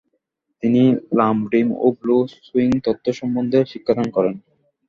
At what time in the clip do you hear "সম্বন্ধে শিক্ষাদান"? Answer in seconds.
3.19-4.07